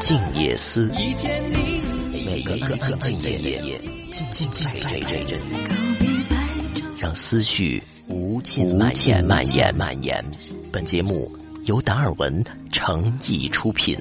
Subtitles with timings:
[0.00, 0.92] 静夜思，
[2.26, 5.38] 每个安静的夜，静静在这里，
[6.98, 10.22] 让思绪无尽蔓延蔓延蔓延。
[10.70, 11.32] 本节目
[11.64, 13.98] 由达尔文诚意出品。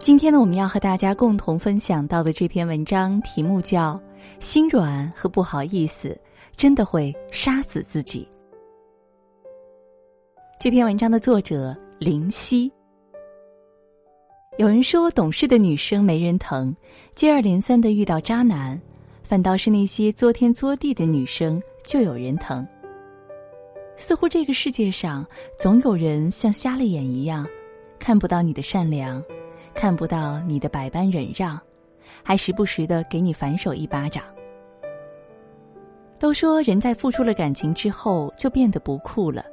[0.00, 3.92] 今天呢，我们要和大家共同分享到的这篇文章题目叫
[4.42, 6.18] 《心软和不好意思
[6.56, 8.26] 真的会杀死自己》。
[10.58, 12.72] 这篇文章的作者林夕。
[14.56, 16.74] 有人说，懂事的女生没人疼，
[17.14, 18.80] 接二连三的遇到渣男，
[19.22, 22.66] 反倒是那些作天作地的女生就有人疼。
[23.96, 25.26] 似乎这个世界上
[25.58, 27.46] 总有人像瞎了眼一样，
[27.98, 29.22] 看不到你的善良。
[29.74, 31.58] 看不到你的百般忍让，
[32.22, 34.22] 还时不时的给你反手一巴掌。
[36.18, 39.44] 都说人在付出了感情之后就变得不酷了。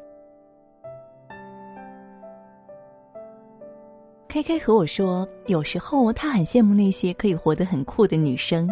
[4.27, 8.69] K K 和我说，有时候他很羡慕那些可以活得很酷的女生，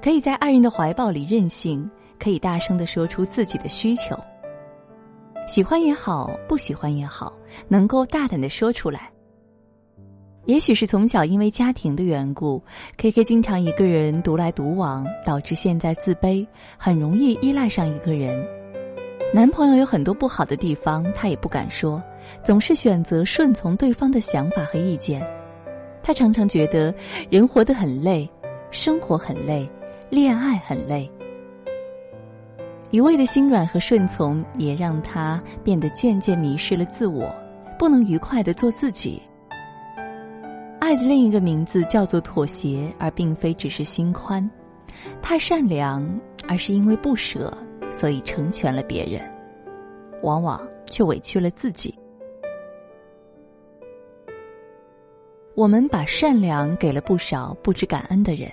[0.00, 4.16] 可以在爱人的怀抱里任性，可以大声的说出自己的需求。
[5.48, 7.34] 喜欢也好，不喜欢也好，
[7.66, 9.10] 能够大胆的说出来。
[10.46, 12.62] 也许是从小因为家庭的缘故
[12.98, 18.46] ，K K 经常一个人独来独往，导致现在自卑，很容易依赖上一个人。
[19.32, 22.02] 男朋友有很多不好的地方，他也不敢说，
[22.42, 25.26] 总是选择顺从对方的想法和意见。
[26.02, 26.94] 他常常觉得
[27.30, 28.28] 人活得很累，
[28.70, 29.66] 生活很累，
[30.10, 31.10] 恋爱很累。
[32.90, 37.34] 一味的心软和顺从，也让他变得渐渐迷失了自我，
[37.78, 39.22] 不能愉快的做自己。
[40.94, 44.48] 爱的另一个名字叫做妥协，而并非只是心宽。
[45.20, 46.08] 他善良，
[46.48, 47.52] 而是因为不舍，
[47.90, 49.20] 所以成全了别人，
[50.22, 51.92] 往往却委屈了自己。
[55.56, 58.48] 我们把善良给了不少不知感恩的人，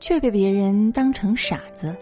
[0.00, 1.96] 却被别人当成傻子。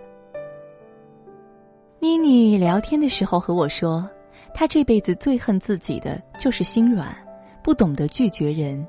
[2.01, 4.05] 妮妮聊天的时候和我说，
[4.53, 7.17] 她这辈子最恨自己的就是心软，
[7.63, 8.85] 不懂得拒绝人。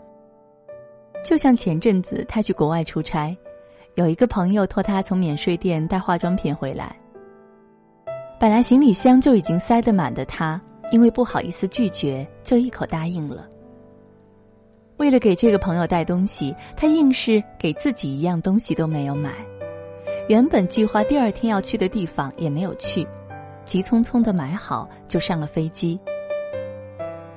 [1.24, 3.36] 就像前阵子他去国外出差，
[3.96, 6.94] 有一个朋友托他从免税店带化妆品回来。
[8.38, 10.62] 本来行李箱就已经塞得满的他，
[10.92, 13.48] 因为不好意思拒绝，就一口答应了。
[14.98, 19.32] 为了给这个朋友带东西，他硬是给自己一样东西都没有买。
[20.28, 23.08] 原本计划第二天要去的地方也没有去，
[23.66, 25.98] 急匆匆的买好就上了飞机。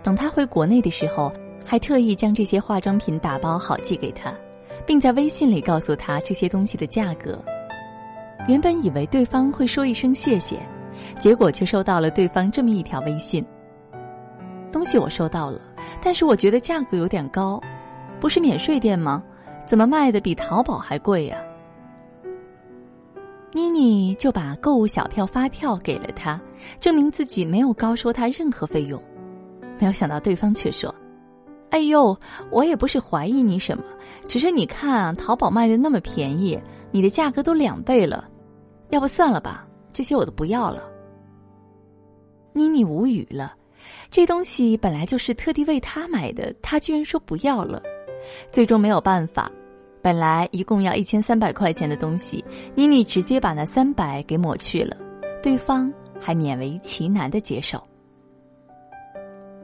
[0.02, 1.32] 等他回国内的时候。
[1.66, 4.32] 还特意将这些化妆品打包好寄给他，
[4.86, 7.36] 并在微信里告诉他这些东西的价格。
[8.46, 10.56] 原本以为对方会说一声谢谢，
[11.18, 13.44] 结果却收到了对方这么一条微信
[14.70, 15.60] ：“东西我收到了，
[16.00, 17.60] 但是我觉得价格有点高，
[18.20, 19.20] 不是免税店吗？
[19.66, 21.36] 怎么卖的比淘宝还贵呀？”
[23.52, 26.40] 妮妮就把购物小票发票给了他，
[26.78, 29.02] 证明自己没有高收他任何费用。
[29.80, 30.94] 没有想到对方却说。
[31.76, 32.16] 哎呦，
[32.50, 33.84] 我也不是怀疑你什么，
[34.26, 36.58] 只是你看啊，淘宝卖的那么便宜，
[36.90, 38.26] 你的价格都两倍了，
[38.88, 40.82] 要不算了吧，这些我都不要了。
[42.54, 43.54] 妮妮无语了，
[44.10, 47.82] 这东西本来就是特地为他买的，他居然说不要了，
[48.50, 49.52] 最终没有办法，
[50.00, 52.42] 本来一共要一千三百块钱的东西，
[52.74, 54.96] 妮妮直接把那三百给抹去了，
[55.42, 57.78] 对方还勉为其难的接受。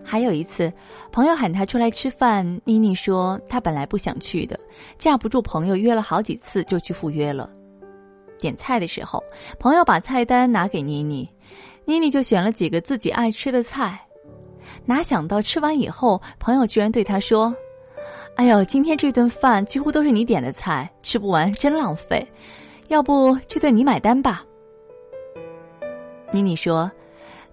[0.05, 0.73] 还有一次，
[1.11, 4.59] 朋友喊她出来吃饭，妮妮说她本来不想去的，
[4.99, 7.49] 架不住朋友约了好几次，就去赴约了。
[8.39, 9.23] 点菜的时候，
[9.59, 11.29] 朋友把菜单拿给妮妮，
[11.85, 14.01] 妮妮就选了几个自己爱吃的菜。
[14.85, 17.55] 哪想到吃完以后，朋友居然对她说
[18.35, 22.27] ：“哎呦，今天这顿饭几乎都是你点的菜，吃不完真浪费，
[22.89, 24.45] 要不这顿你买单吧。”
[26.33, 26.91] 妮妮说。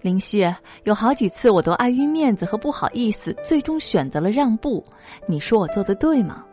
[0.02, 0.52] 林夕，
[0.84, 4.84] 有好几次我都碍于面子和不好意思，最终选择了让步。
[5.26, 6.44] 你说我做的对吗？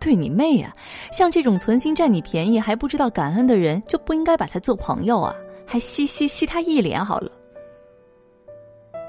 [0.00, 0.72] 对你妹呀！
[1.12, 5.34] 像这种存心占你便宜还不知道感恩的人，就不应该把他做朋友啊！
[5.66, 7.30] 还吸吸吸他一脸好了。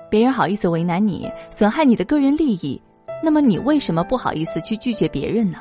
[0.09, 2.81] 别人好意思为难你，损害你的个人利益，
[3.23, 5.59] 那么你为什么不好意思去拒绝别人呢？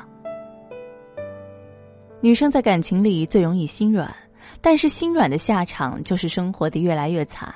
[2.21, 4.13] 女生在感情里最容易心软。
[4.61, 7.53] 但是心软的下场就是生活的越来越惨。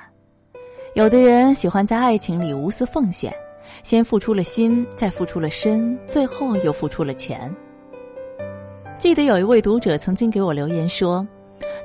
[0.94, 3.34] 有的人喜欢在爱情里无私奉献，
[3.82, 7.54] 先付出了心，再付出了身，最后又付出了钱。
[8.96, 11.26] 记得有一位读者曾经给我留言说，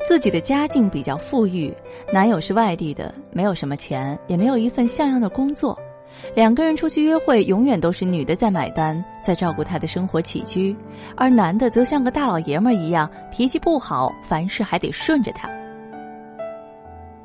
[0.08, 1.74] 自己的家境比较富裕，
[2.14, 5.78] 男友是外地的，没有什么钱，也没有一份像样的工作。
[6.36, 10.76] 两个人出去约会，永远都是女的在买单，在照顾他的生活起居，
[11.16, 15.50] 而男的则像个大老爷们一样，脾气不好，凡事还得顺着他。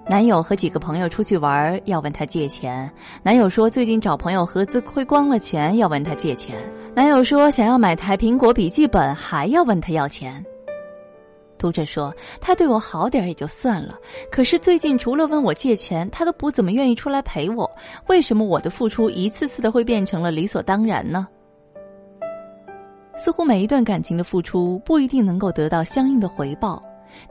[0.07, 2.91] 男友和几个朋友出去玩，要问他借钱。
[3.23, 6.57] 男友说最近找朋友合资亏光了钱，要问他借钱。
[6.95, 10.45] 男友说想要买台苹果笔记本，还要问他要钱。
[11.65, 13.99] 读者说他对我好点也就算了，
[14.31, 17.71] 可是最近除了问我借钱，他都不怎么愿意出来陪我。
[18.07, 21.27] 为什么我的付出一次次的会变成了理所当然呢？
[23.17, 26.83] 似乎每一段感情的付出不一定能够得到相应的回报，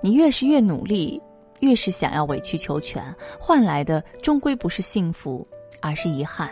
[0.02, 1.22] 你越是越努力。
[1.60, 3.04] 越是想要委曲求全，
[3.40, 5.48] 换来的终归不是幸福，
[5.80, 6.50] 而是遗憾。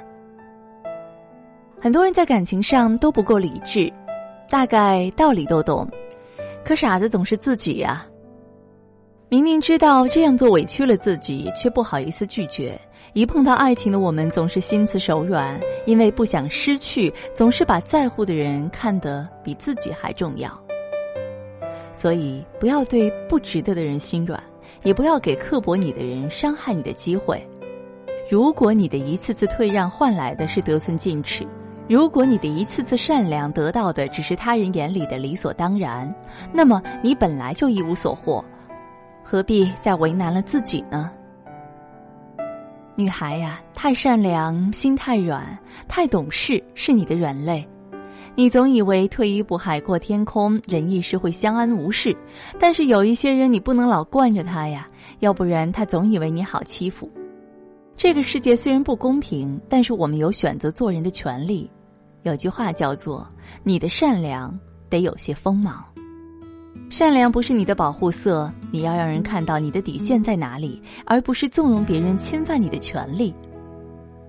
[1.81, 3.91] 很多人在感情上都不够理智，
[4.47, 5.89] 大概道理都懂，
[6.63, 8.05] 可傻子总是自己呀。
[9.29, 12.79] 明明知道这样做委屈了自己，却不好意思拒绝。
[13.13, 20.51] 一碰到爱情的我们，总是心慈手软，因为不想失去，总是把在乎的人看得比自己还重要。
[21.93, 24.41] 所以，不要对不值得的人心软。
[24.83, 27.39] 也不要给刻薄你的人伤害你的机会。
[28.27, 31.45] 如果你的一次次退让换来的是得寸进尺，
[31.91, 36.09] 如果你的一次次善良得到的只是他人眼里的理所当然，
[36.53, 38.41] 那么你本来就一无所获，
[39.21, 41.11] 何必再为难了自己呢？
[42.95, 45.45] 女孩呀，太善良，心太软，
[45.89, 47.67] 太懂事是你的软肋。
[48.35, 52.15] 你总以为退一步海阔天空，忍一时会相安无事，
[52.57, 54.87] 但是有一些人你不能老惯着他呀，
[55.19, 57.11] 要不然他总以为你好欺负。
[57.97, 61.69] 这个世界虽然不公平，但是我们有选择做人的权利。
[62.23, 63.27] 有句话叫做
[63.63, 64.57] ：“你的善良
[64.89, 65.83] 得有些锋芒。”
[66.89, 73.33] 善良不是你的保护色，你要让人看到你的底线在哪里，而不是纵容别人侵犯你的权利。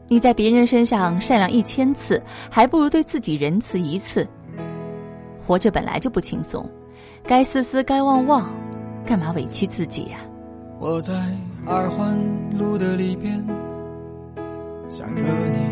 [0.08, 4.26] 你在别人身上善良一千次，还不如对自己仁慈一次。
[5.44, 6.68] 活着本来就不轻松，
[7.24, 8.48] 该思思该忘忘，
[9.04, 10.18] 干嘛委屈自己呀？
[10.78, 11.12] 我在
[11.66, 12.16] 二环
[12.56, 13.44] 路的里边
[14.88, 15.71] 想着你，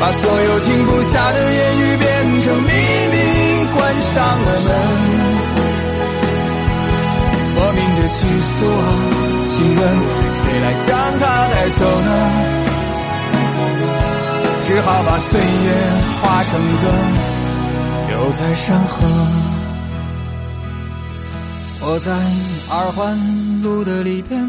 [0.00, 2.70] 把所有停不下的言语变成秘
[3.12, 3.16] 密，
[3.74, 4.68] 关上了门。
[7.56, 8.86] 莫名的倾诉啊，
[9.50, 9.78] 请问
[10.38, 10.88] 谁来将
[11.18, 12.10] 它带走呢？
[14.66, 15.46] 只好把岁月
[16.20, 16.84] 化成歌，
[18.08, 18.94] 留在山河。
[21.80, 22.12] 我在
[22.70, 23.18] 二环
[23.62, 24.40] 路的里边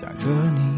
[0.00, 0.24] 想着
[0.56, 0.77] 你。